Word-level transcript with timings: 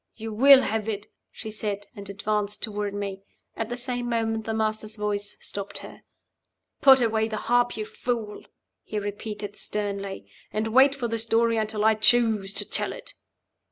"You 0.15 0.33
will 0.33 0.61
have 0.63 0.89
it!" 0.89 1.05
she 1.31 1.51
said, 1.51 1.85
and 1.95 2.09
advanced 2.09 2.63
toward 2.63 2.91
me. 2.95 3.21
At 3.55 3.69
the 3.69 3.77
same 3.77 4.09
moment 4.09 4.45
the 4.45 4.53
Master's 4.55 4.95
voice 4.95 5.37
stopped 5.41 5.77
her. 5.85 6.01
"Put 6.81 7.03
away 7.03 7.27
the 7.27 7.37
harp, 7.37 7.77
you 7.77 7.85
fool!" 7.85 8.41
he 8.83 8.97
repeated, 8.97 9.55
sternly. 9.55 10.25
"And 10.51 10.69
wait 10.69 10.95
for 10.95 11.07
the 11.07 11.19
story 11.19 11.57
until 11.57 11.85
I 11.85 11.93
choose 11.93 12.51
to 12.53 12.65
tell 12.67 12.91
it." 12.93 13.13